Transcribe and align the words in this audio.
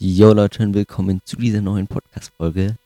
Jo 0.00 0.32
Leute 0.32 0.62
und 0.62 0.74
willkommen 0.74 1.20
zu 1.24 1.34
dieser 1.34 1.60
neuen 1.60 1.88
Podcast-Folge. 1.88 2.76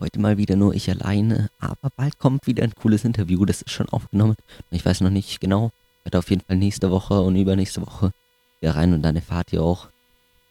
Heute 0.00 0.18
mal 0.18 0.38
wieder 0.38 0.56
nur 0.56 0.72
ich 0.72 0.88
alleine, 0.88 1.50
aber 1.60 1.90
bald 1.96 2.18
kommt 2.18 2.46
wieder 2.46 2.62
ein 2.62 2.74
cooles 2.74 3.04
Interview, 3.04 3.44
das 3.44 3.60
ist 3.60 3.72
schon 3.72 3.90
aufgenommen. 3.90 4.36
Ich 4.70 4.82
weiß 4.82 5.02
noch 5.02 5.10
nicht 5.10 5.38
genau, 5.38 5.70
werde 6.02 6.18
auf 6.18 6.30
jeden 6.30 6.40
Fall 6.40 6.56
nächste 6.56 6.90
Woche 6.90 7.20
und 7.20 7.36
übernächste 7.36 7.82
Woche 7.82 8.12
wieder 8.60 8.74
rein 8.74 8.94
und 8.94 9.02
dann 9.02 9.16
erfahrt 9.16 9.52
ihr 9.52 9.62
auch, 9.62 9.88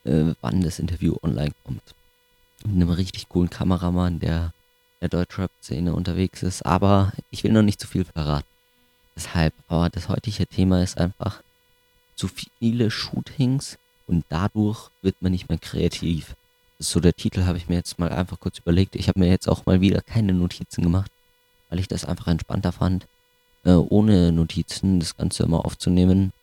äh, 0.04 0.36
wann 0.42 0.62
das 0.62 0.78
Interview 0.78 1.16
online 1.24 1.54
kommt. 1.64 1.96
Mit 2.66 2.76
einem 2.76 2.92
richtig 2.92 3.28
coolen 3.28 3.50
Kameramann, 3.50 4.20
der 4.20 4.54
der 5.02 5.10
Deutschrap-Szene 5.10 5.96
unterwegs 5.96 6.44
ist, 6.44 6.64
aber 6.64 7.14
ich 7.32 7.44
will 7.44 7.52
noch 7.52 7.64
nicht 7.64 7.80
zu 7.80 7.88
viel 7.88 8.06
verraten. 8.06 8.46
Deshalb, 9.16 9.56
aber 9.68 9.90
das 9.90 10.08
heutige 10.08 10.46
Thema 10.46 10.84
ist 10.84 11.00
einfach 11.00 11.42
zu 12.16 12.28
viele 12.28 12.92
Shootings 12.92 13.80
und 14.12 14.26
dadurch 14.28 14.90
wird 15.02 15.16
man 15.22 15.32
nicht 15.32 15.48
mehr 15.48 15.58
kreativ. 15.58 16.36
Das 16.78 16.88
ist 16.88 16.94
so 16.94 17.00
der 17.00 17.16
Titel, 17.16 17.46
habe 17.46 17.58
ich 17.58 17.70
mir 17.70 17.76
jetzt 17.76 17.98
mal 17.98 18.12
einfach 18.12 18.40
kurz 18.40 18.60
überlegt. 18.60 18.96
Ich 18.96 19.08
habe 19.08 19.20
mir 19.20 19.30
jetzt 19.30 19.48
auch 19.48 19.66
mal 19.66 19.80
wieder 19.80 20.02
keine 20.02 20.34
Notizen 20.34 20.84
gemacht, 20.84 21.10
weil 21.70 21.80
ich 21.80 21.88
das 21.88 22.04
einfach 22.04 22.28
entspannter 22.28 22.74
fand, 22.74 23.08
äh, 23.64 23.72
ohne 23.72 24.34
Notizen 24.34 25.00
das 25.00 25.16
Ganze 25.16 25.44
immer 25.44 25.66
aufzunehmen 25.66 26.34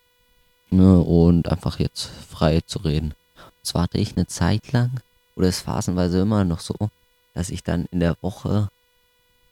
ne, 0.70 0.98
und 0.98 1.48
einfach 1.48 1.78
jetzt 1.78 2.10
frei 2.28 2.62
zu 2.66 2.78
reden. 2.78 3.14
Zwar 3.62 3.82
hatte 3.82 3.98
ich 3.98 4.16
eine 4.16 4.26
Zeit 4.26 4.72
lang, 4.72 5.00
oder 5.36 5.48
es 5.48 5.60
phasenweise 5.60 6.20
immer 6.20 6.44
noch 6.44 6.60
so, 6.60 6.74
dass 7.34 7.50
ich 7.50 7.62
dann 7.62 7.86
in 7.90 8.00
der 8.00 8.16
Woche 8.22 8.70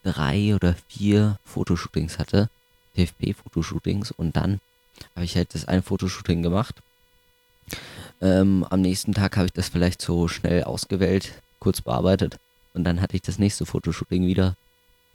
drei 0.05 0.55
oder 0.55 0.75
vier 0.89 1.39
Fotoshootings 1.45 2.19
hatte, 2.19 2.49
TFP-Fotoshootings 2.97 4.11
und 4.11 4.37
dann 4.37 4.61
habe 5.15 5.27
ich 5.27 5.37
halt 5.37 5.55
das 5.55 5.69
ein 5.69 5.83
Fotoshooting 5.83 6.43
gemacht 6.43 6.81
ähm, 8.21 8.67
am 8.69 8.81
nächsten 8.81 9.15
Tag 9.15 9.37
habe 9.37 9.47
ich 9.47 9.53
das 9.53 9.69
vielleicht 9.69 10.01
so 10.01 10.29
schnell 10.29 10.65
ausgewählt, 10.65 11.43
kurz 11.59 11.81
bearbeitet. 11.81 12.39
Und 12.75 12.85
dann 12.85 13.01
hatte 13.01 13.17
ich 13.17 13.23
das 13.23 13.39
nächste 13.39 13.67
Fotoshooting 13.67 14.27
wieder 14.27 14.55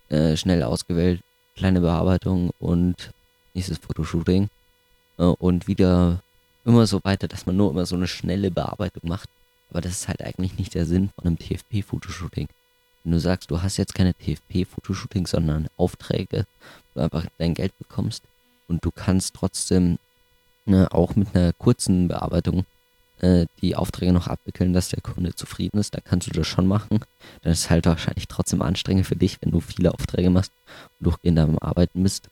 äh, 0.10 0.36
schnell 0.36 0.64
ausgewählt, 0.64 1.22
kleine 1.56 1.82
Bearbeitung 1.82 2.52
und 2.60 3.12
nächstes 3.54 3.78
Fotoshooting. 3.78 4.50
Äh, 5.18 5.24
und 5.24 5.68
wieder 5.68 6.22
immer 6.66 6.86
so 6.86 7.00
weiter, 7.04 7.28
dass 7.28 7.46
man 7.46 7.58
nur 7.58 7.72
immer 7.72 7.86
so 7.86 7.96
eine 7.96 8.08
schnelle 8.08 8.52
Bearbeitung 8.52 9.10
macht. 9.10 9.30
Aber 9.70 9.82
das 9.82 9.94
ist 9.94 10.08
halt 10.08 10.22
eigentlich 10.22 10.58
nicht 10.58 10.74
der 10.74 10.86
Sinn 10.86 11.10
von 11.16 11.26
einem 11.26 11.38
TFP-Fotoshooting. 11.38 12.48
Wenn 13.04 13.14
du 13.14 13.20
sagst, 13.20 13.50
du 13.50 13.62
hast 13.62 13.78
jetzt 13.78 13.96
keine 13.96 14.14
TFP-Fotoshootings, 14.14 15.32
sondern 15.32 15.68
Aufträge, 15.78 16.46
wo 16.94 17.00
du 17.00 17.04
einfach 17.04 17.26
dein 17.38 17.54
Geld 17.54 17.78
bekommst 17.80 18.24
und 18.68 18.86
du 18.86 18.92
kannst 18.92 19.34
trotzdem 19.34 19.98
ne, 20.66 20.92
auch 20.92 21.16
mit 21.16 21.36
einer 21.36 21.54
kurzen 21.54 22.08
Bearbeitung 22.08 22.66
äh, 23.22 23.46
die 23.62 23.76
Aufträge 23.76 24.14
noch 24.14 24.28
abwickeln, 24.28 24.74
dass 24.74 24.90
der 24.90 25.02
Kunde 25.02 25.36
zufrieden 25.36 25.80
ist, 25.80 25.94
dann 25.94 26.04
kannst 26.04 26.28
du 26.28 26.32
das 26.32 26.48
schon 26.48 26.68
machen. 26.68 27.00
Dann 27.42 27.54
ist 27.54 27.60
es 27.60 27.70
halt 27.70 27.86
wahrscheinlich 27.86 28.28
trotzdem 28.28 28.62
anstrengend 28.62 29.06
für 29.06 29.16
dich, 29.16 29.38
wenn 29.42 29.52
du 29.52 29.60
viele 29.60 29.94
Aufträge 29.94 30.30
machst 30.30 30.52
und 31.00 31.06
durchgehend 31.06 31.40
am 31.40 31.60
Arbeiten 31.60 32.04
bist. 32.04 32.30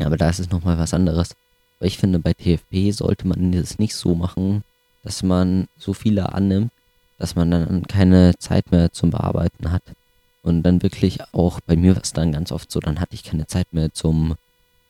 Aber 0.00 0.16
da 0.16 0.28
ist 0.28 0.40
es 0.40 0.50
nochmal 0.50 0.78
was 0.78 0.94
anderes. 0.94 1.34
Aber 1.78 1.86
ich 1.86 1.98
finde, 1.98 2.18
bei 2.18 2.32
TFP 2.32 2.92
sollte 2.92 3.26
man 3.26 3.52
das 3.52 3.78
nicht 3.78 3.94
so 3.94 4.14
machen, 4.14 4.62
dass 5.02 5.22
man 5.22 5.68
so 5.78 5.92
viele 5.92 6.32
annimmt, 6.32 6.72
dass 7.18 7.34
man 7.34 7.50
dann 7.50 7.86
keine 7.86 8.38
Zeit 8.38 8.70
mehr 8.70 8.92
zum 8.92 9.10
Bearbeiten 9.10 9.70
hat. 9.70 9.82
Und 10.42 10.62
dann 10.62 10.82
wirklich 10.82 11.20
auch 11.32 11.60
bei 11.60 11.76
mir 11.76 11.94
war 11.94 12.02
es 12.02 12.12
dann 12.12 12.32
ganz 12.32 12.52
oft 12.52 12.70
so, 12.70 12.80
dann 12.80 13.00
hatte 13.00 13.14
ich 13.14 13.24
keine 13.24 13.46
Zeit 13.46 13.72
mehr 13.72 13.92
zum 13.92 14.36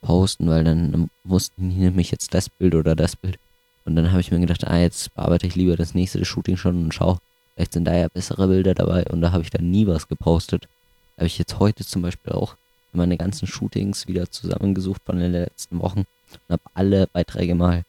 Posten, 0.01 0.49
weil 0.49 0.63
dann 0.63 1.09
mussten 1.23 1.69
die 1.69 1.77
nämlich 1.77 2.11
jetzt 2.11 2.33
das 2.33 2.49
Bild 2.49 2.75
oder 2.75 2.95
das 2.95 3.15
Bild. 3.15 3.37
Und 3.85 3.95
dann 3.95 4.11
habe 4.11 4.21
ich 4.21 4.31
mir 4.31 4.39
gedacht, 4.39 4.67
ah, 4.67 4.77
jetzt 4.77 5.13
bearbeite 5.15 5.47
ich 5.47 5.55
lieber 5.55 5.77
das 5.77 5.93
nächste 5.93 6.23
Shooting 6.25 6.57
schon 6.57 6.83
und 6.83 6.93
schau, 6.93 7.19
vielleicht 7.55 7.73
sind 7.73 7.85
da 7.85 7.95
ja 7.95 8.07
bessere 8.09 8.47
Bilder 8.47 8.73
dabei 8.73 9.05
und 9.05 9.21
da 9.21 9.31
habe 9.31 9.43
ich 9.43 9.49
dann 9.49 9.71
nie 9.71 9.87
was 9.87 10.07
gepostet. 10.07 10.67
Habe 11.15 11.27
ich 11.27 11.37
jetzt 11.37 11.59
heute 11.59 11.85
zum 11.85 12.01
Beispiel 12.01 12.33
auch 12.33 12.55
meine 12.91 13.17
ganzen 13.17 13.47
Shootings 13.47 14.07
wieder 14.07 14.29
zusammengesucht 14.29 15.01
von 15.05 15.19
den 15.19 15.31
letzten 15.31 15.79
Wochen 15.79 15.99
und 15.99 16.53
habe 16.53 16.63
alle 16.73 17.07
Beiträge 17.07 17.55
mal 17.55 17.83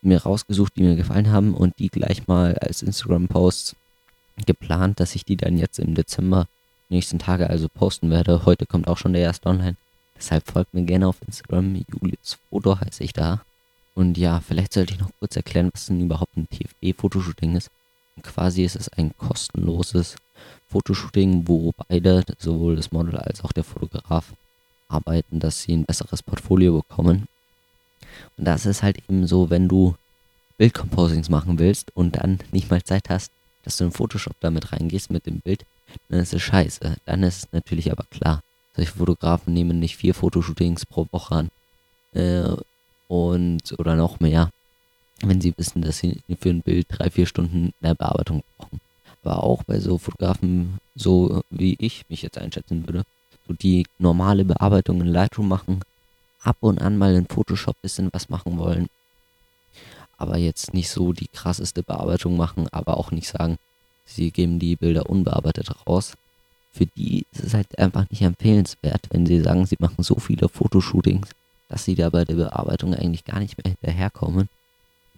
mir 0.00 0.22
rausgesucht, 0.22 0.76
die 0.76 0.82
mir 0.82 0.96
gefallen 0.96 1.30
haben 1.30 1.54
und 1.54 1.78
die 1.78 1.88
gleich 1.88 2.26
mal 2.26 2.54
als 2.56 2.82
Instagram-Posts 2.82 3.76
geplant, 4.46 5.00
dass 5.00 5.14
ich 5.14 5.24
die 5.24 5.36
dann 5.36 5.58
jetzt 5.58 5.78
im 5.78 5.94
Dezember 5.94 6.46
nächsten 6.88 7.18
Tage 7.18 7.48
also 7.48 7.68
posten 7.68 8.10
werde. 8.10 8.44
Heute 8.44 8.66
kommt 8.66 8.88
auch 8.88 8.98
schon 8.98 9.12
der 9.12 9.22
erste 9.22 9.48
online. 9.48 9.76
Deshalb 10.16 10.46
folgt 10.50 10.74
mir 10.74 10.84
gerne 10.84 11.08
auf 11.08 11.16
Instagram. 11.26 11.84
Julius 11.92 12.38
Foto 12.50 12.78
heiße 12.80 13.02
ich 13.04 13.12
da. 13.12 13.42
Und 13.94 14.18
ja, 14.18 14.40
vielleicht 14.40 14.72
sollte 14.72 14.94
ich 14.94 15.00
noch 15.00 15.10
kurz 15.20 15.36
erklären, 15.36 15.70
was 15.72 15.86
denn 15.86 16.00
überhaupt 16.00 16.36
ein 16.36 16.48
TFB-Fotoshooting 16.48 17.56
ist. 17.56 17.70
Quasi 18.22 18.64
ist 18.64 18.76
es 18.76 18.88
ein 18.90 19.16
kostenloses 19.16 20.16
Fotoshooting, 20.68 21.46
wo 21.46 21.72
beide, 21.88 22.24
sowohl 22.38 22.76
das 22.76 22.92
Model 22.92 23.16
als 23.16 23.44
auch 23.44 23.52
der 23.52 23.64
Fotograf, 23.64 24.32
arbeiten, 24.88 25.40
dass 25.40 25.62
sie 25.62 25.72
ein 25.72 25.84
besseres 25.84 26.22
Portfolio 26.22 26.82
bekommen. 26.82 27.26
Und 28.36 28.44
das 28.44 28.66
ist 28.66 28.82
halt 28.82 28.98
eben 28.98 29.26
so, 29.26 29.50
wenn 29.50 29.68
du 29.68 29.94
Bildcomposings 30.58 31.28
machen 31.28 31.58
willst 31.58 31.90
und 31.96 32.16
dann 32.16 32.38
nicht 32.52 32.70
mal 32.70 32.82
Zeit 32.82 33.08
hast, 33.08 33.32
dass 33.64 33.76
du 33.76 33.84
in 33.84 33.92
Photoshop 33.92 34.34
damit 34.40 34.72
reingehst 34.72 35.10
mit 35.10 35.26
dem 35.26 35.40
Bild, 35.40 35.64
dann 36.08 36.20
ist 36.20 36.34
es 36.34 36.42
scheiße. 36.42 36.96
Dann 37.06 37.22
ist 37.22 37.36
es 37.38 37.52
natürlich 37.52 37.90
aber 37.90 38.04
klar. 38.10 38.42
Solche 38.74 38.92
Fotografen 38.92 39.54
nehmen 39.54 39.78
nicht 39.78 39.96
vier 39.96 40.14
Fotoshootings 40.14 40.86
pro 40.86 41.06
Woche 41.12 41.34
an. 41.34 41.50
Äh, 42.12 42.56
und 43.08 43.74
oder 43.78 43.94
noch 43.94 44.20
mehr, 44.20 44.50
wenn 45.20 45.40
sie 45.40 45.54
wissen, 45.56 45.82
dass 45.82 45.98
sie 45.98 46.22
für 46.40 46.50
ein 46.50 46.62
Bild 46.62 46.86
drei, 46.88 47.10
vier 47.10 47.26
Stunden 47.26 47.72
mehr 47.80 47.94
Bearbeitung 47.94 48.42
brauchen. 48.56 48.80
Aber 49.22 49.42
auch 49.42 49.62
bei 49.62 49.80
so 49.80 49.98
Fotografen, 49.98 50.78
so 50.94 51.42
wie 51.50 51.76
ich 51.78 52.04
mich 52.08 52.22
jetzt 52.22 52.38
einschätzen 52.38 52.86
würde, 52.86 53.04
so 53.46 53.54
die 53.54 53.86
normale 53.98 54.44
Bearbeitung 54.44 55.00
in 55.00 55.06
Lightroom 55.06 55.48
machen, 55.48 55.80
ab 56.42 56.56
und 56.60 56.80
an 56.80 56.98
mal 56.98 57.14
in 57.14 57.26
Photoshop 57.26 57.80
bisschen 57.80 58.10
was 58.12 58.28
machen 58.28 58.58
wollen, 58.58 58.88
aber 60.16 60.36
jetzt 60.36 60.74
nicht 60.74 60.90
so 60.90 61.12
die 61.12 61.28
krasseste 61.28 61.82
Bearbeitung 61.82 62.36
machen, 62.36 62.68
aber 62.70 62.96
auch 62.96 63.10
nicht 63.10 63.28
sagen, 63.28 63.58
sie 64.04 64.30
geben 64.30 64.58
die 64.58 64.76
Bilder 64.76 65.08
unbearbeitet 65.08 65.70
raus. 65.86 66.14
Für 66.74 66.86
die 66.86 67.24
ist 67.32 67.44
es 67.44 67.54
halt 67.54 67.78
einfach 67.78 68.10
nicht 68.10 68.22
empfehlenswert, 68.22 69.06
wenn 69.10 69.26
sie 69.26 69.40
sagen, 69.40 69.64
sie 69.64 69.76
machen 69.78 70.02
so 70.02 70.16
viele 70.16 70.48
Fotoshootings, 70.48 71.28
dass 71.68 71.84
sie 71.84 71.94
da 71.94 72.10
bei 72.10 72.24
der 72.24 72.34
Bearbeitung 72.34 72.94
eigentlich 72.94 73.24
gar 73.24 73.38
nicht 73.38 73.56
mehr 73.56 73.72
hinterherkommen. 73.72 74.48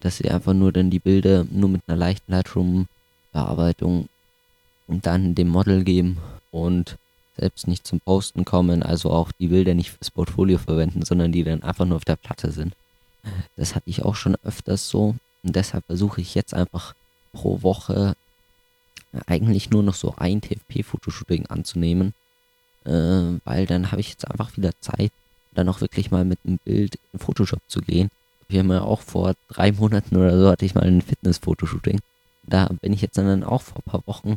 Dass 0.01 0.19
sie 0.19 0.31
einfach 0.31 0.53
nur 0.53 0.71
dann 0.71 0.91
die 0.91 0.99
Bilder 0.99 1.47
nur 1.51 1.71
mit 1.71 1.81
einer 1.87 1.97
leichten 1.97 2.31
Lightroom-Bearbeitung 2.31 4.09
dann 4.87 5.35
dem 5.35 5.49
Model 5.49 5.83
geben 5.83 6.19
und 6.51 6.99
selbst 7.39 7.67
nicht 7.67 7.87
zum 7.87 8.01
Posten 8.01 8.45
kommen, 8.45 8.83
also 8.83 9.11
auch 9.11 9.33
die 9.33 9.49
Bilder 9.49 9.75
nicht 9.75 9.91
fürs 9.91 10.11
Portfolio 10.11 10.59
verwenden, 10.59 11.05
sondern 11.05 11.33
die 11.33 11.43
dann 11.43 11.63
einfach 11.63 11.87
nur 11.87 11.97
auf 11.97 12.05
der 12.05 12.17
Platte 12.17 12.53
sind. 12.53 12.75
Das 13.57 13.75
hatte 13.75 13.89
ich 13.89 14.05
auch 14.05 14.15
schon 14.15 14.37
öfters 14.45 14.89
so 14.89 15.17
und 15.43 15.57
deshalb 15.57 15.85
versuche 15.87 16.21
ich 16.21 16.35
jetzt 16.35 16.55
einfach 16.55 16.95
pro 17.33 17.63
Woche 17.63 18.15
eigentlich 19.27 19.71
nur 19.71 19.83
noch 19.83 19.95
so 19.95 20.15
ein 20.17 20.41
TFP-Fotoshooting 20.41 21.47
anzunehmen, 21.47 22.15
äh, 22.85 23.39
weil 23.45 23.67
dann 23.67 23.91
habe 23.91 24.01
ich 24.01 24.11
jetzt 24.11 24.29
einfach 24.31 24.57
wieder 24.57 24.73
Zeit, 24.81 25.13
dann 25.55 25.69
auch 25.69 25.81
wirklich 25.81 26.11
mal 26.11 26.25
mit 26.25 26.39
einem 26.45 26.59
Bild 26.59 26.99
in 27.13 27.19
Photoshop 27.19 27.61
zu 27.69 27.81
gehen. 27.81 28.11
Wir 28.49 28.61
haben 28.61 28.71
ja 28.71 28.83
auch 28.83 29.01
vor 29.01 29.35
drei 29.49 29.73
Monaten 29.73 30.17
oder 30.17 30.39
so 30.39 30.49
hatte 30.49 30.65
ich 30.65 30.75
mal 30.75 30.85
ein 30.85 31.03
Fitness-Fotoshooting. 31.03 32.01
Da 32.45 32.69
bin 32.81 32.93
ich 32.93 33.01
jetzt 33.01 33.19
dann 33.19 33.43
auch 33.43 33.63
vor 33.63 33.79
ein 33.79 33.91
paar 33.91 34.07
Wochen, 34.07 34.37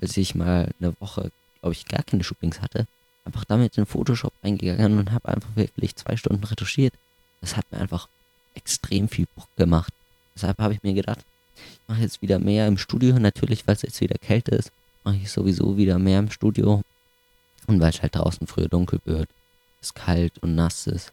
als 0.00 0.16
ich 0.16 0.34
mal 0.34 0.70
eine 0.80 0.94
Woche, 1.00 1.30
glaube 1.60 1.74
ich, 1.74 1.84
gar 1.86 2.02
keine 2.02 2.24
Shootings 2.24 2.62
hatte, 2.62 2.86
einfach 3.24 3.44
damit 3.44 3.76
in 3.76 3.84
Photoshop 3.84 4.32
eingegangen 4.42 4.98
und 4.98 5.12
habe 5.12 5.28
einfach 5.28 5.54
wirklich 5.56 5.96
zwei 5.96 6.16
Stunden 6.16 6.44
retuschiert. 6.44 6.94
Das 7.42 7.56
hat 7.56 7.70
mir 7.70 7.78
einfach 7.78 8.08
extrem 8.54 9.08
viel 9.08 9.26
Bock 9.34 9.48
gemacht. 9.56 9.92
Deshalb 10.34 10.58
habe 10.58 10.72
ich 10.72 10.82
mir 10.82 10.94
gedacht, 10.94 11.24
ich 11.72 11.88
mache 11.88 12.02
jetzt 12.02 12.22
wieder 12.22 12.38
mehr 12.38 12.66
im 12.66 12.78
Studio. 12.78 13.18
Natürlich, 13.18 13.66
weil 13.66 13.76
es 13.76 13.82
jetzt 13.82 14.00
wieder 14.00 14.16
Kälte 14.18 14.54
ist, 14.54 14.70
mache 15.04 15.16
ich 15.16 15.30
sowieso 15.30 15.76
wieder 15.76 15.98
mehr 15.98 16.18
im 16.18 16.30
Studio. 16.30 16.82
Und 17.66 17.80
weil 17.80 17.90
es 17.90 18.02
halt 18.02 18.16
draußen 18.16 18.46
früher 18.46 18.68
dunkel 18.68 19.00
wird 19.04 19.28
es 19.80 19.94
kalt 19.94 20.38
und 20.42 20.54
nass 20.54 20.86
ist. 20.86 21.12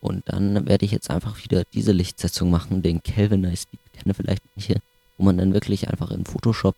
Und 0.00 0.22
dann 0.26 0.66
werde 0.66 0.84
ich 0.84 0.90
jetzt 0.90 1.10
einfach 1.10 1.42
wieder 1.44 1.62
diese 1.72 1.92
Lichtsetzung 1.92 2.50
machen, 2.50 2.82
den 2.82 3.02
Kelvin 3.02 3.42
Nice, 3.42 3.66
die 3.72 3.78
kenne 3.98 4.14
vielleicht 4.14 4.42
nicht 4.56 4.66
hier, 4.66 4.80
wo 5.16 5.24
man 5.24 5.38
dann 5.38 5.54
wirklich 5.54 5.88
einfach 5.88 6.10
in 6.10 6.24
Photoshop 6.24 6.74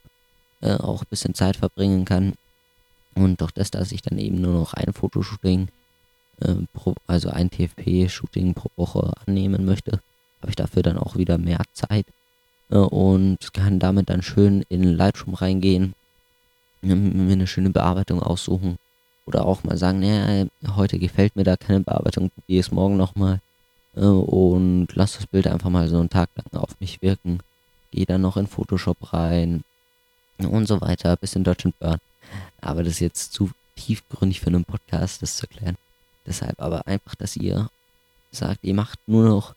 äh, 0.61 0.75
auch 0.75 1.03
ein 1.03 1.09
bisschen 1.09 1.35
Zeit 1.35 1.57
verbringen 1.57 2.05
kann. 2.05 2.35
Und 3.15 3.41
durch 3.41 3.53
das, 3.53 3.71
dass 3.71 3.93
ich 3.93 4.03
dann 4.03 4.19
eben 4.19 4.41
nur 4.41 4.53
noch 4.53 4.75
ein 4.75 4.93
Fotoshooting, 4.93 5.69
äh, 6.41 6.55
pro, 6.75 6.95
also 7.07 7.31
ein 7.31 7.51
TFP-Shooting 7.51 8.55
pro 8.55 8.71
Woche 8.77 9.13
annehmen 9.27 9.65
möchte, 9.65 10.01
habe 10.43 10.51
ich 10.51 10.57
dafür 10.57 10.83
dann 10.83 10.99
auch 10.99 11.17
wieder 11.17 11.39
mehr 11.39 11.63
Zeit 11.73 12.07
und 12.69 13.53
kann 13.53 13.79
damit 13.79 14.11
dann 14.11 14.23
schön 14.23 14.65
in 14.69 14.85
Lightroom 14.85 15.35
reingehen, 15.35 15.95
mir 16.83 17.33
eine 17.33 17.47
schöne 17.47 17.71
Bearbeitung 17.71 18.23
aussuchen 18.23 18.79
oder 19.27 19.47
auch 19.47 19.65
mal 19.65 19.77
sagen, 19.77 20.01
naja, 20.01 20.47
heute 20.77 20.99
gefällt 20.99 21.37
mir 21.37 21.45
da 21.45 21.57
keine 21.57 21.81
Bearbeitung, 21.81 22.31
probiere 22.31 22.61
es 22.61 22.73
morgen 22.73 22.97
nochmal. 22.97 23.41
Äh, 23.97 24.01
und 24.01 24.89
lass 24.95 25.17
das 25.17 25.27
Bild 25.27 25.47
einfach 25.47 25.71
mal 25.71 25.89
so 25.89 25.99
einen 25.99 26.11
Tag 26.11 26.29
lang 26.37 26.63
auf 26.63 26.79
mich 26.81 27.01
wirken. 27.03 27.41
Gehe 27.91 28.07
dann 28.07 28.23
noch 28.23 28.37
in 28.37 28.47
Photoshop 28.47 29.13
rein. 29.13 29.65
und 30.39 30.67
so 30.67 30.81
weiter, 30.81 31.17
bis 31.17 31.37
in 31.37 31.45
Deutschland 31.45 31.79
Burn. 31.79 32.01
Aber 32.61 32.83
das 32.83 32.95
ist 32.95 33.01
jetzt 33.01 33.33
zu 33.33 33.51
tiefgründig 33.77 34.41
für 34.41 34.49
einen 34.49 34.65
Podcast, 34.65 35.23
das 35.23 35.37
zu 35.37 35.47
erklären. 35.47 35.77
Deshalb 36.27 36.61
aber 36.61 36.87
einfach, 36.87 37.15
dass 37.15 37.37
ihr 37.37 37.69
sagt, 38.33 38.65
ihr 38.65 38.75
macht 38.75 38.99
nur 39.07 39.25
noch 39.29 39.55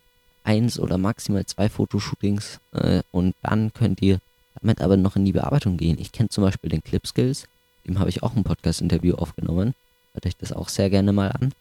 eins 0.47 0.79
oder 0.79 0.97
maximal 0.97 1.45
zwei 1.45 1.67
Fotoshootings 1.67 2.59
äh, 2.71 3.01
und 3.11 3.35
dann 3.43 3.73
könnt 3.73 4.01
ihr 4.01 4.19
damit 4.61 4.81
aber 4.81 4.95
noch 4.95 5.17
in 5.17 5.25
die 5.25 5.33
Bearbeitung 5.33 5.77
gehen. 5.77 5.99
Ich 5.99 6.11
kenne 6.11 6.29
zum 6.29 6.43
Beispiel 6.43 6.69
den 6.69 6.83
Clip 6.83 7.05
Skills, 7.05 7.47
dem 7.85 7.99
habe 7.99 8.09
ich 8.09 8.23
auch 8.23 8.35
ein 8.35 8.45
Podcast-Interview 8.45 9.15
aufgenommen. 9.15 9.75
Hört 10.13 10.25
euch 10.25 10.37
das 10.37 10.53
auch 10.53 10.69
sehr 10.69 10.89
gerne 10.89 11.11
mal 11.11 11.31
an. 11.31 11.53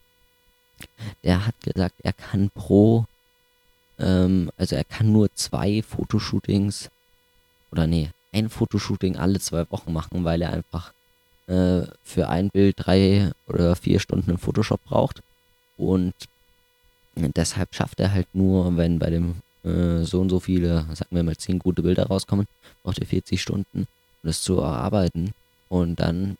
Der 1.24 1.46
hat 1.46 1.54
gesagt, 1.62 1.96
er 2.02 2.12
kann 2.12 2.50
pro, 2.50 3.06
ähm, 3.98 4.50
also 4.56 4.76
er 4.76 4.84
kann 4.84 5.12
nur 5.12 5.34
zwei 5.34 5.82
Fotoshootings 5.82 6.90
oder 7.72 7.86
nee, 7.86 8.10
ein 8.32 8.48
Fotoshooting 8.48 9.16
alle 9.16 9.40
zwei 9.40 9.68
Wochen 9.70 9.92
machen, 9.92 10.24
weil 10.24 10.42
er 10.42 10.52
einfach 10.52 10.92
äh, 11.48 11.82
für 12.04 12.28
ein 12.28 12.50
Bild 12.50 12.76
drei 12.78 13.32
oder 13.48 13.74
vier 13.74 13.98
Stunden 13.98 14.30
in 14.30 14.38
Photoshop 14.38 14.82
braucht. 14.84 15.22
Und 15.76 16.14
deshalb 17.16 17.74
schafft 17.74 18.00
er 18.00 18.12
halt 18.12 18.28
nur, 18.34 18.76
wenn 18.76 18.98
bei 18.98 19.10
dem 19.10 19.36
äh, 19.64 20.04
so 20.04 20.20
und 20.20 20.30
so 20.30 20.40
viele, 20.40 20.86
sagen 20.94 21.10
wir 21.16 21.22
mal, 21.22 21.36
zehn 21.36 21.58
gute 21.58 21.82
Bilder 21.82 22.06
rauskommen, 22.06 22.46
braucht 22.82 22.98
er 22.98 23.06
40 23.06 23.40
Stunden, 23.40 23.80
um 24.22 24.26
das 24.28 24.42
zu 24.42 24.58
erarbeiten. 24.58 25.32
Und 25.68 25.96
dann 26.00 26.36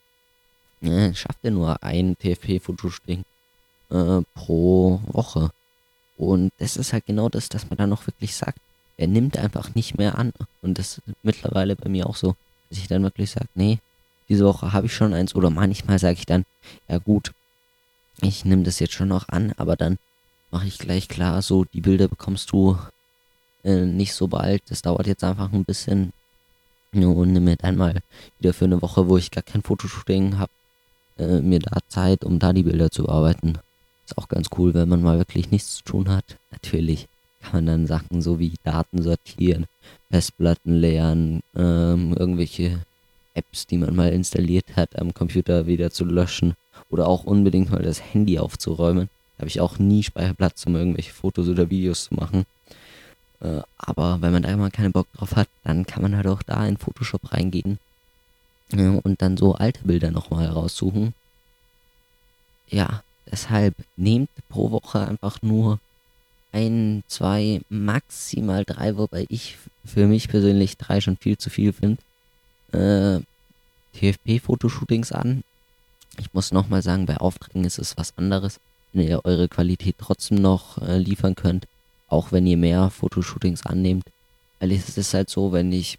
äh, 0.83 1.15
schafft 1.15 1.39
er 1.43 1.51
nur 1.51 1.83
ein 1.83 2.17
TFP-Fotoshooting 2.19 3.25
äh, 3.91 4.23
pro 4.35 5.01
Woche. 5.07 5.51
Und 6.17 6.53
das 6.59 6.77
ist 6.77 6.93
halt 6.93 7.07
genau 7.07 7.29
das, 7.29 7.49
dass 7.49 7.69
man 7.69 7.77
dann 7.77 7.91
noch 7.91 8.07
wirklich 8.07 8.35
sagt, 8.35 8.59
er 8.97 9.07
nimmt 9.07 9.37
einfach 9.37 9.75
nicht 9.75 9.99
mehr 9.99 10.17
an. 10.19 10.33
Und 10.63 10.79
das 10.79 10.99
ist 10.99 11.17
mittlerweile 11.23 11.77
bei 11.77 11.89
mir 11.89 12.07
auch 12.07 12.17
so, 12.17 12.37
dass 12.71 12.79
ich 12.79 12.89
dann 12.89 13.03
wirklich 13.03 13.31
sage, 13.31 13.49
nee, 13.55 13.79
diese 14.29 14.45
Woche 14.45 14.73
habe 14.73 14.87
ich 14.87 14.95
schon 14.95 15.13
eins. 15.13 15.35
Oder 15.35 15.51
manchmal 15.51 15.99
sage 15.99 16.19
ich 16.19 16.27
dann, 16.27 16.45
ja 16.89 16.99
gut, 16.99 17.33
ich 18.23 18.45
nehme 18.45 18.63
das 18.63 18.79
jetzt 18.79 18.95
schon 18.95 19.09
noch 19.09 19.29
an, 19.29 19.53
aber 19.57 19.77
dann 19.77 19.99
mache 20.51 20.67
ich 20.67 20.79
gleich 20.79 21.09
klar, 21.09 21.43
so 21.43 21.65
die 21.65 21.81
Bilder 21.81 22.09
bekommst 22.09 22.51
du 22.53 22.79
äh, 23.65 23.85
nicht 23.85 24.15
so 24.15 24.29
bald. 24.29 24.63
Das 24.69 24.83
dauert 24.83 25.07
jetzt 25.07 25.25
einfach 25.25 25.53
ein 25.53 25.65
bisschen. 25.65 26.13
Und 26.93 27.33
nehme 27.33 27.51
mir 27.51 27.57
dann 27.57 27.77
mal 27.77 28.01
wieder 28.39 28.55
für 28.55 28.65
eine 28.65 28.81
Woche, 28.81 29.09
wo 29.09 29.19
ich 29.19 29.31
gar 29.31 29.43
kein 29.43 29.63
Fotoshooting 29.63 30.39
habe, 30.39 30.53
äh, 31.19 31.41
mir 31.41 31.59
da 31.59 31.79
Zeit, 31.89 32.25
um 32.25 32.39
da 32.39 32.53
die 32.53 32.63
Bilder 32.63 32.91
zu 32.91 33.05
bearbeiten. 33.05 33.59
Ist 34.07 34.17
auch 34.17 34.29
ganz 34.29 34.49
cool, 34.57 34.73
wenn 34.73 34.89
man 34.89 35.03
mal 35.03 35.19
wirklich 35.19 35.51
nichts 35.51 35.77
zu 35.77 35.85
tun 35.85 36.09
hat. 36.09 36.25
Natürlich 36.53 37.09
kann 37.43 37.53
man 37.53 37.67
dann 37.67 37.87
Sachen 37.87 38.23
so 38.23 38.39
wie 38.39 38.55
Daten 38.65 39.03
sortieren, 39.03 39.67
Festplatten 40.11 40.75
leeren, 40.77 41.43
ähm, 41.55 42.15
irgendwelche 42.15 42.81
Apps, 43.35 43.67
die 43.67 43.77
man 43.77 43.95
mal 43.95 44.13
installiert 44.13 44.77
hat, 44.77 44.99
am 44.99 45.13
Computer 45.13 45.67
wieder 45.67 45.91
zu 45.91 46.05
löschen 46.05 46.55
oder 46.89 47.09
auch 47.09 47.25
unbedingt 47.25 47.71
mal 47.71 47.83
das 47.83 48.01
Handy 48.01 48.39
aufzuräumen. 48.39 49.09
Habe 49.39 49.49
ich 49.49 49.61
auch 49.61 49.79
nie 49.79 50.03
Speicherplatz, 50.03 50.67
um 50.67 50.77
irgendwelche 50.77 51.13
Fotos 51.13 51.49
oder 51.49 51.71
Videos 51.71 52.05
zu 52.05 52.15
machen. 52.15 52.47
Äh, 53.41 53.61
aber 53.77 54.21
wenn 54.23 54.33
man 54.33 54.43
da 54.43 54.57
mal 54.57 54.71
keinen 54.71 54.93
Bock 54.93 55.07
drauf 55.13 55.37
hat, 55.37 55.49
dann 55.65 55.87
kann 55.87 56.03
man 56.03 56.17
halt 56.17 56.27
auch 56.27 56.43
da 56.43 56.67
in 56.67 56.79
Photoshop 56.79 57.33
reingehen 57.33 57.79
äh, 58.73 58.87
und 58.87 59.21
dann 59.21 59.37
so 59.37 59.55
alte 59.55 59.85
Bilder 59.85 60.11
nochmal 60.11 60.47
raussuchen. 60.47 61.15
Ja, 62.69 63.03
deshalb 63.31 63.75
nehmt 63.97 64.31
pro 64.49 64.71
Woche 64.71 65.07
einfach 65.07 65.43
nur 65.43 65.79
ein, 66.53 67.05
zwei, 67.07 67.61
maximal 67.69 68.65
drei, 68.65 68.97
wobei 68.97 69.27
ich 69.29 69.59
für 69.85 70.07
mich 70.07 70.29
persönlich 70.29 70.79
drei 70.79 71.01
schon 71.01 71.19
viel 71.19 71.37
zu 71.37 71.51
viel 71.51 71.73
finde 71.73 71.99
äh, 72.73 73.21
TFP-Fotoshootings 73.95 75.13
an. 75.13 75.43
Ich 76.19 76.33
muss 76.33 76.53
nochmal 76.53 76.83
sagen, 76.83 77.07
bei 77.07 77.19
Aufträgen 77.19 77.65
ist 77.65 77.79
es 77.79 77.97
was 77.97 78.17
anderes, 78.17 78.61
ihr 79.01 79.25
eure 79.25 79.49
Qualität 79.49 79.97
trotzdem 79.99 80.39
noch 80.39 80.79
äh, 80.79 80.99
liefern 80.99 81.35
könnt, 81.35 81.67
auch 82.09 82.33
wenn 82.33 82.47
ihr 82.47 82.57
mehr 82.57 82.91
Fotoshootings 82.91 83.67
annehmt. 83.67 84.05
Weil 84.61 84.73
es 84.73 84.97
ist 84.97 85.15
halt 85.15 85.31
so, 85.31 85.53
wenn 85.53 85.73
ich 85.73 85.99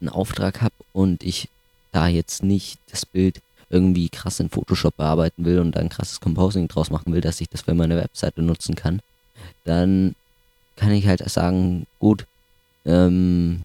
einen 0.00 0.10
Auftrag 0.10 0.62
habe 0.62 0.74
und 0.92 1.22
ich 1.22 1.48
da 1.92 2.06
jetzt 2.06 2.42
nicht 2.42 2.78
das 2.90 3.06
Bild 3.06 3.40
irgendwie 3.70 4.08
krass 4.08 4.40
in 4.40 4.48
Photoshop 4.48 4.96
bearbeiten 4.96 5.44
will 5.44 5.58
und 5.58 5.76
dann 5.76 5.88
krasses 5.88 6.20
Composing 6.20 6.68
draus 6.68 6.90
machen 6.90 7.12
will, 7.12 7.20
dass 7.20 7.40
ich 7.40 7.48
das 7.48 7.62
für 7.62 7.74
meine 7.74 7.96
Webseite 7.96 8.42
nutzen 8.42 8.74
kann, 8.74 9.00
dann 9.64 10.14
kann 10.76 10.92
ich 10.92 11.06
halt 11.06 11.28
sagen, 11.28 11.86
gut, 11.98 12.26
ähm, 12.86 13.62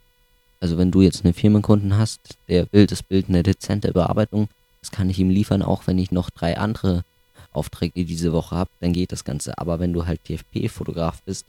also 0.60 0.78
wenn 0.78 0.92
du 0.92 1.01
jetzt 1.01 1.24
einen 1.24 1.34
Firmenkunden 1.34 1.98
hast, 1.98 2.19
der 2.48 2.68
will 2.72 2.88
das 2.88 3.04
Bild 3.04 3.30
eine 3.30 3.44
dezente 3.44 3.92
Bearbeitung, 3.94 4.50
das 4.81 4.92
kann 4.92 5.10
ich 5.10 5.19
ihm 5.19 5.30
liefern, 5.30 5.62
auch 5.62 5.88
wenn 5.88 5.98
ich 5.98 6.12
noch 6.12 6.30
drei 6.30 6.57
andere 6.57 7.04
Aufträge 7.53 8.05
diese 8.05 8.33
Woche 8.33 8.55
habe, 8.55 8.69
dann 8.79 8.94
geht 8.94 9.11
das 9.11 9.23
Ganze. 9.23 9.57
Aber 9.57 9.79
wenn 9.79 9.94
du 9.94 10.05
halt 10.05 10.23
TFP-Fotograf 10.25 11.21
bist 11.23 11.45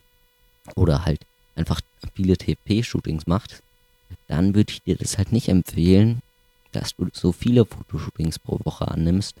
oder 0.75 1.05
halt 1.05 1.21
einfach 1.55 1.81
viele 2.13 2.37
TFP-Shootings 2.37 3.27
machst, 3.27 3.61
dann 4.27 4.55
würde 4.55 4.71
ich 4.71 4.81
dir 4.83 4.95
das 4.95 5.17
halt 5.17 5.31
nicht 5.31 5.49
empfehlen, 5.49 6.21
dass 6.71 6.95
du 6.95 7.07
so 7.13 7.31
viele 7.31 7.65
Fotoshootings 7.65 8.39
pro 8.39 8.59
Woche 8.63 8.87
annimmst, 8.87 9.35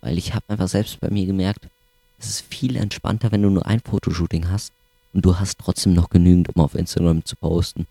weil 0.00 0.18
ich 0.18 0.34
habe 0.34 0.44
einfach 0.48 0.68
selbst 0.68 1.00
bei 1.00 1.10
mir 1.10 1.26
gemerkt, 1.26 1.66
es 2.18 2.28
ist 2.28 2.40
viel 2.42 2.76
entspannter, 2.76 3.32
wenn 3.32 3.42
du 3.42 3.50
nur 3.50 3.66
ein 3.66 3.80
Fotoshooting 3.80 4.50
hast 4.50 4.72
und 5.12 5.24
du 5.24 5.38
hast 5.38 5.58
trotzdem 5.58 5.94
noch 5.94 6.10
genügend, 6.10 6.54
um 6.54 6.62
auf 6.62 6.74
Instagram 6.74 7.24
zu 7.24 7.36
posten. 7.36 7.86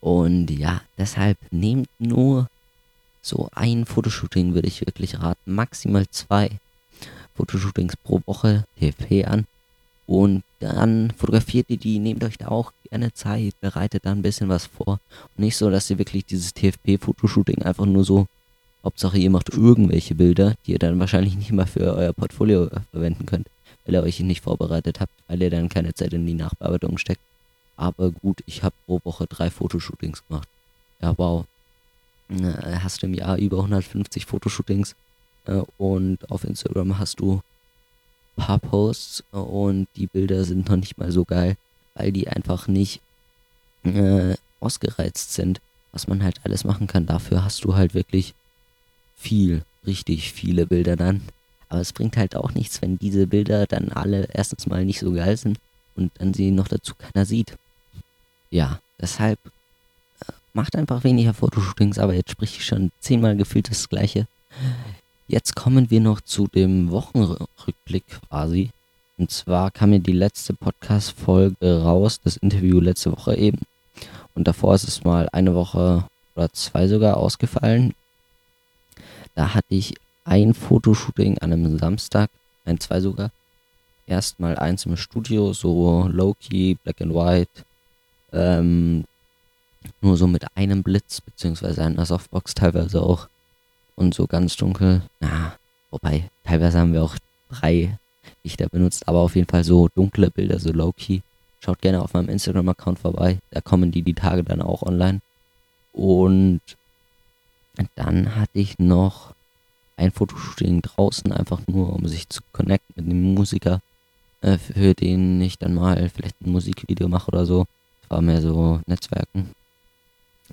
Und 0.00 0.50
ja, 0.50 0.82
deshalb 0.98 1.38
nehmt 1.50 1.88
nur 1.98 2.48
so 3.22 3.48
ein 3.52 3.86
Fotoshooting, 3.86 4.54
würde 4.54 4.68
ich 4.68 4.86
wirklich 4.86 5.18
raten. 5.18 5.54
Maximal 5.54 6.06
zwei 6.10 6.60
Fotoshootings 7.36 7.96
pro 7.96 8.20
Woche, 8.26 8.64
TFP 8.78 9.26
an. 9.26 9.46
Und 10.06 10.44
dann 10.60 11.12
fotografiert 11.16 11.66
ihr 11.68 11.76
die, 11.76 11.98
nehmt 11.98 12.22
euch 12.22 12.38
da 12.38 12.48
auch 12.48 12.72
gerne 12.90 13.12
Zeit, 13.12 13.54
bereitet 13.60 14.06
da 14.06 14.12
ein 14.12 14.22
bisschen 14.22 14.48
was 14.48 14.66
vor. 14.66 15.00
Und 15.36 15.38
nicht 15.38 15.56
so, 15.56 15.70
dass 15.70 15.90
ihr 15.90 15.98
wirklich 15.98 16.24
dieses 16.24 16.54
TFP-Fotoshooting 16.54 17.62
einfach 17.62 17.86
nur 17.86 18.04
so, 18.04 18.26
Hauptsache 18.84 19.18
ihr 19.18 19.30
macht 19.30 19.48
irgendwelche 19.48 20.14
Bilder, 20.14 20.54
die 20.64 20.72
ihr 20.72 20.78
dann 20.78 21.00
wahrscheinlich 21.00 21.36
nicht 21.36 21.50
mal 21.50 21.66
für 21.66 21.94
euer 21.96 22.12
Portfolio 22.12 22.70
verwenden 22.92 23.26
könnt, 23.26 23.48
weil 23.84 23.96
ihr 23.96 24.02
euch 24.02 24.20
nicht 24.20 24.42
vorbereitet 24.42 25.00
habt, 25.00 25.12
weil 25.26 25.42
ihr 25.42 25.50
dann 25.50 25.68
keine 25.68 25.92
Zeit 25.92 26.12
in 26.12 26.24
die 26.24 26.34
Nachbearbeitung 26.34 26.96
steckt. 26.96 27.20
Aber 27.76 28.12
gut, 28.12 28.42
ich 28.46 28.62
habe 28.62 28.74
pro 28.86 29.00
Woche 29.02 29.26
drei 29.26 29.50
Fotoshootings 29.50 30.22
gemacht. 30.28 30.48
Ja, 31.02 31.18
wow. 31.18 31.46
Äh, 32.28 32.78
hast 32.80 33.02
du 33.02 33.06
im 33.06 33.14
Jahr 33.14 33.38
über 33.38 33.58
150 33.58 34.24
Fotoshootings 34.24 34.92
äh, 34.92 34.94
und 35.78 36.30
auf 36.30 36.44
Instagram 36.44 36.98
hast 36.98 37.20
du 37.20 37.42
ein 38.36 38.44
paar 38.44 38.58
Posts 38.58 39.24
und 39.30 39.88
die 39.96 40.06
Bilder 40.06 40.44
sind 40.44 40.68
noch 40.68 40.76
nicht 40.76 40.98
mal 40.98 41.10
so 41.12 41.24
geil, 41.24 41.56
weil 41.94 42.12
die 42.12 42.28
einfach 42.28 42.68
nicht 42.68 43.00
äh, 43.84 44.34
ausgereizt 44.60 45.32
sind, 45.32 45.60
was 45.92 46.08
man 46.08 46.22
halt 46.22 46.40
alles 46.44 46.64
machen 46.64 46.86
kann. 46.86 47.06
Dafür 47.06 47.44
hast 47.44 47.64
du 47.64 47.74
halt 47.74 47.94
wirklich 47.94 48.34
viel, 49.16 49.62
richtig 49.86 50.32
viele 50.32 50.66
Bilder 50.66 50.96
dann. 50.96 51.22
Aber 51.68 51.80
es 51.80 51.92
bringt 51.92 52.16
halt 52.16 52.36
auch 52.36 52.52
nichts, 52.52 52.82
wenn 52.82 52.98
diese 52.98 53.26
Bilder 53.26 53.66
dann 53.66 53.90
alle 53.90 54.28
erstens 54.32 54.66
mal 54.66 54.84
nicht 54.84 55.00
so 55.00 55.12
geil 55.12 55.36
sind 55.36 55.58
und 55.96 56.12
dann 56.18 56.34
sie 56.34 56.50
noch 56.50 56.68
dazu 56.68 56.94
keiner 56.94 57.24
sieht 57.24 57.56
ja, 58.50 58.80
deshalb 59.00 59.38
äh, 60.26 60.32
macht 60.52 60.76
einfach 60.76 61.04
weniger 61.04 61.34
Fotoshootings, 61.34 61.98
aber 61.98 62.14
jetzt 62.14 62.30
spreche 62.30 62.58
ich 62.58 62.66
schon 62.66 62.90
zehnmal 63.00 63.36
gefühlt 63.36 63.70
das 63.70 63.88
Gleiche. 63.88 64.26
Jetzt 65.28 65.56
kommen 65.56 65.90
wir 65.90 66.00
noch 66.00 66.20
zu 66.20 66.46
dem 66.46 66.92
Wochenrückblick 66.92 68.04
quasi. 68.06 68.70
Und 69.18 69.32
zwar 69.32 69.72
kam 69.72 69.90
mir 69.90 69.98
die 69.98 70.12
letzte 70.12 70.54
Podcast-Folge 70.54 71.82
raus, 71.82 72.20
das 72.22 72.36
Interview 72.36 72.78
letzte 72.78 73.10
Woche 73.10 73.34
eben. 73.34 73.58
Und 74.36 74.46
davor 74.46 74.76
ist 74.76 74.86
es 74.86 75.02
mal 75.02 75.28
eine 75.32 75.54
Woche 75.54 76.04
oder 76.36 76.52
zwei 76.52 76.86
sogar 76.86 77.16
ausgefallen. 77.16 77.94
Da 79.34 79.52
hatte 79.54 79.74
ich 79.74 79.94
ein 80.24 80.54
Fotoshooting 80.54 81.38
an 81.38 81.52
einem 81.52 81.76
Samstag, 81.78 82.30
ein, 82.64 82.78
zwei 82.78 83.00
sogar. 83.00 83.30
Erstmal 84.06 84.56
eins 84.56 84.86
im 84.86 84.96
Studio, 84.96 85.52
so 85.52 86.08
low-key, 86.08 86.76
black 86.84 87.00
and 87.00 87.14
white, 87.14 87.64
ähm, 88.32 89.04
nur 90.00 90.16
so 90.16 90.28
mit 90.28 90.44
einem 90.56 90.84
Blitz, 90.84 91.20
beziehungsweise 91.20 91.82
einer 91.82 92.06
Softbox 92.06 92.54
teilweise 92.54 93.02
auch. 93.02 93.28
Und 93.96 94.14
so 94.14 94.26
ganz 94.26 94.56
dunkel. 94.56 95.02
Na, 95.20 95.56
wobei, 95.90 96.30
teilweise 96.44 96.78
haben 96.78 96.92
wir 96.92 97.02
auch 97.02 97.16
drei 97.50 97.98
Lichter 98.44 98.68
benutzt, 98.68 99.08
aber 99.08 99.20
auf 99.20 99.34
jeden 99.34 99.48
Fall 99.48 99.64
so 99.64 99.88
dunkle 99.88 100.30
Bilder, 100.30 100.60
so 100.60 100.72
low-key. 100.72 101.20
Schaut 101.60 101.80
gerne 101.80 102.02
auf 102.02 102.12
meinem 102.12 102.28
Instagram-Account 102.28 102.98
vorbei. 102.98 103.38
Da 103.50 103.60
kommen 103.60 103.90
die 103.90 104.02
die 104.02 104.14
Tage 104.14 104.44
dann 104.44 104.62
auch 104.62 104.82
online. 104.82 105.20
Und 105.92 106.60
dann 107.94 108.36
hatte 108.36 108.58
ich 108.58 108.78
noch 108.78 109.34
ein 109.96 110.12
Fotoshooting 110.12 110.82
draußen, 110.82 111.32
einfach 111.32 111.60
nur 111.66 111.92
um 111.94 112.06
sich 112.06 112.28
zu 112.28 112.42
connecten 112.52 112.94
mit 112.96 113.06
dem 113.10 113.34
Musiker, 113.34 113.80
äh, 114.42 114.58
für 114.58 114.94
den 114.94 115.40
ich 115.40 115.58
dann 115.58 115.74
mal 115.74 116.10
vielleicht 116.10 116.40
ein 116.42 116.52
Musikvideo 116.52 117.08
mache 117.08 117.28
oder 117.28 117.46
so 117.46 117.66
war 118.08 118.22
mehr 118.22 118.40
so 118.40 118.80
Netzwerken. 118.86 119.50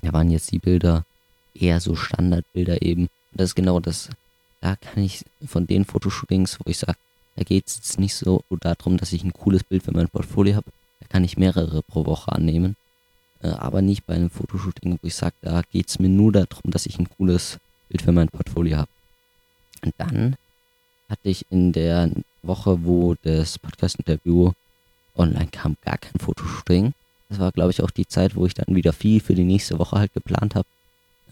Da 0.02 0.12
waren 0.12 0.30
jetzt 0.30 0.50
die 0.52 0.58
Bilder 0.58 1.04
eher 1.54 1.80
so 1.80 1.94
Standardbilder 1.94 2.82
eben. 2.82 3.08
Das 3.34 3.50
ist 3.50 3.54
genau 3.54 3.80
das. 3.80 4.08
Da 4.60 4.76
kann 4.76 5.02
ich 5.02 5.24
von 5.46 5.66
den 5.66 5.84
Fotoshootings, 5.84 6.58
wo 6.60 6.70
ich 6.70 6.78
sage, 6.78 6.96
da 7.36 7.42
geht 7.42 7.66
es 7.66 7.76
jetzt 7.76 7.98
nicht 7.98 8.14
so 8.14 8.42
darum, 8.60 8.96
dass 8.96 9.12
ich 9.12 9.24
ein 9.24 9.32
cooles 9.32 9.64
Bild 9.64 9.82
für 9.82 9.92
mein 9.92 10.08
Portfolio 10.08 10.56
habe. 10.56 10.70
Da 11.00 11.06
kann 11.08 11.24
ich 11.24 11.36
mehrere 11.36 11.82
pro 11.82 12.06
Woche 12.06 12.32
annehmen. 12.32 12.76
Äh, 13.42 13.48
aber 13.48 13.82
nicht 13.82 14.06
bei 14.06 14.14
einem 14.14 14.30
Fotoshooting, 14.30 14.98
wo 15.02 15.06
ich 15.06 15.14
sage, 15.14 15.34
da 15.42 15.62
geht 15.70 15.88
es 15.88 15.98
mir 15.98 16.08
nur 16.08 16.32
darum, 16.32 16.70
dass 16.70 16.86
ich 16.86 16.98
ein 16.98 17.08
cooles 17.10 17.58
Bild 17.88 18.02
für 18.02 18.12
mein 18.12 18.28
Portfolio 18.28 18.78
habe. 18.78 18.90
Und 19.82 19.94
dann 19.98 20.36
hatte 21.08 21.28
ich 21.28 21.44
in 21.50 21.72
der 21.72 22.10
Woche, 22.42 22.84
wo 22.84 23.16
das 23.22 23.58
Podcast-Interview 23.58 24.52
online 25.16 25.48
kam, 25.48 25.76
gar 25.84 25.98
kein 25.98 26.18
Fotoshooting. 26.20 26.94
Das 27.28 27.38
war, 27.38 27.52
glaube 27.52 27.70
ich, 27.70 27.82
auch 27.82 27.90
die 27.90 28.08
Zeit, 28.08 28.36
wo 28.36 28.46
ich 28.46 28.54
dann 28.54 28.74
wieder 28.74 28.92
viel 28.92 29.20
für 29.20 29.34
die 29.34 29.44
nächste 29.44 29.78
Woche 29.78 29.98
halt 29.98 30.14
geplant 30.14 30.54
habe. 30.54 30.66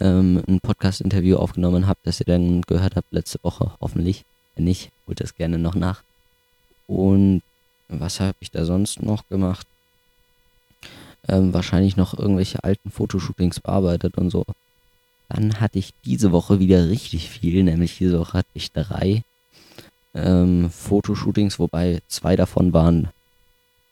Ähm, 0.00 0.42
ein 0.48 0.60
Podcast-Interview 0.60 1.36
aufgenommen 1.36 1.86
habe, 1.86 2.00
das 2.04 2.20
ihr 2.20 2.26
dann 2.26 2.62
gehört 2.62 2.96
habt 2.96 3.12
letzte 3.12 3.38
Woche, 3.42 3.72
hoffentlich. 3.80 4.24
Wenn 4.54 4.64
nicht, 4.64 4.90
holt 5.06 5.20
das 5.20 5.34
gerne 5.34 5.58
noch 5.58 5.74
nach. 5.74 6.02
Und 6.86 7.42
was 7.88 8.20
habe 8.20 8.36
ich 8.40 8.50
da 8.50 8.64
sonst 8.64 9.02
noch 9.02 9.28
gemacht? 9.28 9.66
Ähm, 11.28 11.54
wahrscheinlich 11.54 11.96
noch 11.96 12.18
irgendwelche 12.18 12.64
alten 12.64 12.90
Fotoshootings 12.90 13.60
bearbeitet 13.60 14.18
und 14.18 14.30
so. 14.30 14.44
Dann 15.28 15.60
hatte 15.60 15.78
ich 15.78 15.94
diese 16.04 16.32
Woche 16.32 16.58
wieder 16.58 16.88
richtig 16.88 17.30
viel, 17.30 17.62
nämlich 17.62 17.96
diese 17.96 18.18
Woche 18.18 18.38
hatte 18.38 18.50
ich 18.54 18.72
drei 18.72 19.22
ähm, 20.14 20.70
Fotoshootings, 20.70 21.58
wobei 21.58 22.02
zwei 22.08 22.36
davon 22.36 22.72
waren 22.72 23.08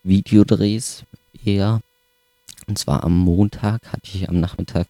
Videodrehs 0.03 1.05
eher. 1.45 1.81
Und 2.67 2.79
zwar 2.79 3.05
am 3.05 3.17
Montag 3.17 3.93
hatte 3.93 4.11
ich 4.13 4.29
am 4.29 4.41
Nachmittag 4.41 4.87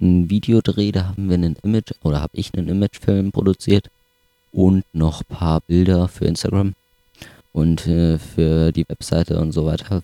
einen 0.00 0.30
Videodreh, 0.30 0.92
da 0.92 1.08
haben 1.08 1.28
wir 1.28 1.34
einen 1.34 1.56
Image 1.62 1.92
oder 2.02 2.20
habe 2.20 2.36
ich 2.36 2.54
einen 2.54 2.68
Imagefilm 2.68 3.32
produziert 3.32 3.90
und 4.52 4.84
noch 4.92 5.22
ein 5.22 5.36
paar 5.36 5.60
Bilder 5.60 6.08
für 6.08 6.24
Instagram 6.24 6.74
und 7.52 7.86
äh, 7.86 8.18
für 8.18 8.72
die 8.72 8.88
Webseite 8.88 9.38
und 9.40 9.52
so 9.52 9.66
weiter. 9.66 10.02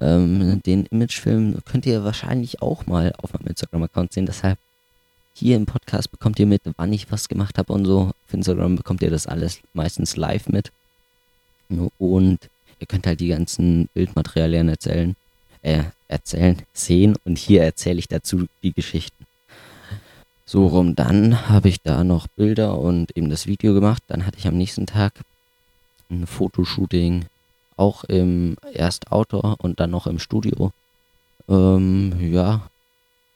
Ähm, 0.00 0.60
den 0.64 0.86
Imagefilm 0.86 1.58
könnt 1.64 1.86
ihr 1.86 2.04
wahrscheinlich 2.04 2.62
auch 2.62 2.86
mal 2.86 3.12
auf 3.22 3.32
meinem 3.32 3.48
Instagram-Account 3.48 4.12
sehen. 4.12 4.26
Deshalb 4.26 4.58
hier 5.34 5.56
im 5.56 5.66
Podcast 5.66 6.10
bekommt 6.10 6.38
ihr 6.38 6.46
mit, 6.46 6.62
wann 6.76 6.92
ich 6.92 7.10
was 7.10 7.28
gemacht 7.28 7.58
habe 7.58 7.72
und 7.72 7.84
so. 7.84 8.12
Auf 8.26 8.32
Instagram 8.32 8.76
bekommt 8.76 9.02
ihr 9.02 9.10
das 9.10 9.26
alles 9.26 9.60
meistens 9.72 10.16
live 10.16 10.48
mit. 10.48 10.72
Und 11.98 12.38
ihr 12.80 12.86
könnt 12.86 13.06
halt 13.06 13.20
die 13.20 13.28
ganzen 13.28 13.88
Bildmaterialien 13.94 14.68
erzählen, 14.68 15.16
äh, 15.64 15.84
erzählen, 16.08 16.62
sehen 16.72 17.16
und 17.24 17.38
hier 17.38 17.64
erzähle 17.64 17.98
ich 17.98 18.08
dazu 18.08 18.46
die 18.62 18.72
Geschichten. 18.72 19.26
So 20.44 20.66
rum, 20.66 20.94
dann 20.94 21.48
habe 21.48 21.68
ich 21.68 21.80
da 21.80 22.04
noch 22.04 22.28
Bilder 22.28 22.78
und 22.78 23.16
eben 23.16 23.30
das 23.30 23.46
Video 23.46 23.72
gemacht. 23.72 24.02
Dann 24.06 24.26
hatte 24.26 24.38
ich 24.38 24.46
am 24.46 24.58
nächsten 24.58 24.86
Tag 24.86 25.14
ein 26.10 26.26
Fotoshooting, 26.26 27.24
auch 27.76 28.04
im 28.04 28.56
erst 28.72 29.10
Outdoor 29.10 29.56
und 29.58 29.80
dann 29.80 29.90
noch 29.90 30.06
im 30.06 30.18
Studio. 30.18 30.70
Ähm, 31.48 32.14
ja, 32.20 32.68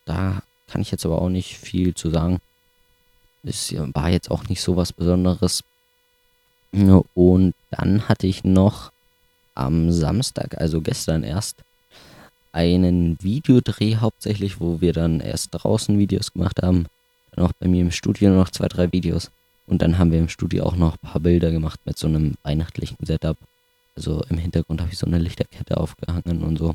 da 0.04 0.42
kann 0.68 0.82
ich 0.82 0.90
jetzt 0.90 1.06
aber 1.06 1.22
auch 1.22 1.30
nicht 1.30 1.56
viel 1.56 1.94
zu 1.94 2.10
sagen. 2.10 2.40
Es 3.42 3.74
war 3.74 4.10
jetzt 4.10 4.30
auch 4.30 4.44
nicht 4.48 4.60
so 4.60 4.76
was 4.76 4.92
Besonderes. 4.92 5.64
Und 7.14 7.54
dann 7.70 8.06
hatte 8.08 8.26
ich 8.26 8.44
noch 8.44 8.92
am 9.54 9.90
Samstag, 9.90 10.58
also 10.58 10.82
gestern 10.82 11.24
erst, 11.24 11.56
einen 12.58 13.16
Videodreh 13.22 13.96
hauptsächlich, 13.96 14.60
wo 14.60 14.80
wir 14.80 14.92
dann 14.92 15.20
erst 15.20 15.50
draußen 15.52 15.96
Videos 15.96 16.32
gemacht 16.32 16.60
haben. 16.60 16.86
Dann 17.32 17.44
auch 17.46 17.52
bei 17.52 17.68
mir 17.68 17.82
im 17.82 17.92
Studio 17.92 18.30
noch 18.30 18.50
zwei, 18.50 18.66
drei 18.66 18.90
Videos. 18.92 19.30
Und 19.68 19.80
dann 19.80 19.98
haben 19.98 20.10
wir 20.10 20.18
im 20.18 20.28
Studio 20.28 20.64
auch 20.64 20.74
noch 20.74 20.94
ein 20.94 21.08
paar 21.08 21.20
Bilder 21.20 21.52
gemacht 21.52 21.78
mit 21.84 21.96
so 21.96 22.08
einem 22.08 22.34
weihnachtlichen 22.42 22.96
Setup. 23.00 23.36
Also 23.94 24.24
im 24.28 24.38
Hintergrund 24.38 24.80
habe 24.80 24.90
ich 24.90 24.98
so 24.98 25.06
eine 25.06 25.18
Lichterkette 25.18 25.76
aufgehangen 25.76 26.42
und 26.42 26.58
so. 26.58 26.74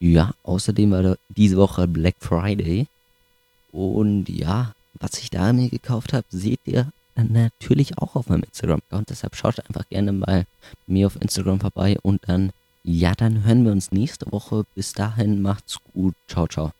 Ja, 0.00 0.32
außerdem 0.42 0.90
war 0.90 1.02
da 1.02 1.16
diese 1.28 1.56
Woche 1.56 1.86
Black 1.86 2.16
Friday. 2.18 2.86
Und 3.70 4.28
ja, 4.28 4.74
was 4.94 5.18
ich 5.18 5.30
da 5.30 5.52
mir 5.52 5.68
gekauft 5.68 6.12
habe, 6.12 6.26
seht 6.30 6.60
ihr 6.64 6.90
natürlich 7.14 7.98
auch 7.98 8.16
auf 8.16 8.28
meinem 8.28 8.44
Instagram-Account. 8.44 9.10
Deshalb 9.10 9.36
schaut 9.36 9.60
einfach 9.60 9.88
gerne 9.88 10.12
mal 10.12 10.46
mir 10.86 11.06
auf 11.06 11.20
Instagram 11.20 11.60
vorbei. 11.60 11.98
Und 12.02 12.22
dann, 12.26 12.50
ja, 12.82 13.14
dann 13.14 13.44
hören 13.44 13.64
wir 13.64 13.72
uns 13.72 13.92
nächste 13.92 14.30
Woche. 14.32 14.64
Bis 14.74 14.92
dahin, 14.92 15.42
macht's 15.42 15.78
gut. 15.92 16.14
Ciao, 16.28 16.46
ciao. 16.46 16.72